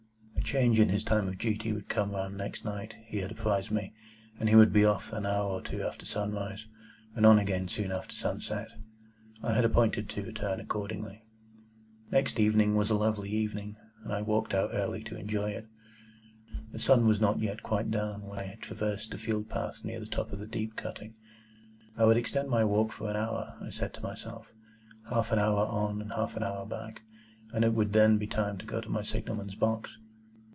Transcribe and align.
A 0.37 0.43
change 0.53 0.79
in 0.81 0.89
his 0.89 1.03
time 1.05 1.27
of 1.29 1.37
duty 1.37 1.71
would 1.71 1.87
come 1.87 2.11
round 2.11 2.35
next 2.35 2.65
night, 2.65 2.95
he 3.05 3.19
had 3.19 3.31
apprised 3.31 3.71
me, 3.71 3.93
and 4.37 4.49
he 4.49 4.55
would 4.55 4.73
be 4.73 4.83
off 4.83 5.13
an 5.13 5.25
hour 5.25 5.47
or 5.47 5.61
two 5.61 5.81
after 5.83 6.05
sunrise, 6.05 6.65
and 7.15 7.25
on 7.25 7.39
again 7.39 7.69
soon 7.69 7.89
after 7.89 8.13
sunset. 8.13 8.67
I 9.41 9.53
had 9.53 9.63
appointed 9.63 10.09
to 10.09 10.23
return 10.23 10.59
accordingly. 10.59 11.23
Next 12.09 12.37
evening 12.39 12.75
was 12.75 12.89
a 12.89 12.95
lovely 12.95 13.29
evening, 13.29 13.77
and 14.03 14.11
I 14.11 14.23
walked 14.23 14.53
out 14.53 14.71
early 14.73 15.03
to 15.05 15.15
enjoy 15.15 15.51
it. 15.51 15.67
The 16.73 16.79
sun 16.79 17.07
was 17.07 17.21
not 17.21 17.39
yet 17.39 17.63
quite 17.63 17.89
down 17.89 18.23
when 18.23 18.39
I 18.39 18.57
traversed 18.59 19.11
the 19.11 19.17
field 19.19 19.47
path 19.47 19.85
near 19.85 20.01
the 20.01 20.05
top 20.05 20.33
of 20.33 20.39
the 20.39 20.47
deep 20.47 20.75
cutting. 20.75 21.13
I 21.95 22.03
would 22.03 22.17
extend 22.17 22.49
my 22.49 22.65
walk 22.65 22.91
for 22.91 23.09
an 23.09 23.15
hour, 23.15 23.55
I 23.61 23.69
said 23.69 23.93
to 23.93 24.01
myself, 24.03 24.51
half 25.09 25.31
an 25.31 25.39
hour 25.39 25.65
on 25.65 26.01
and 26.01 26.11
half 26.11 26.35
an 26.35 26.43
hour 26.43 26.65
back, 26.65 27.03
and 27.53 27.63
it 27.63 27.73
would 27.73 27.93
then 27.93 28.17
be 28.17 28.27
time 28.27 28.57
to 28.57 28.65
go 28.65 28.81
to 28.81 28.89
my 28.89 29.03
signal 29.03 29.35
man's 29.37 29.55
box. 29.55 29.97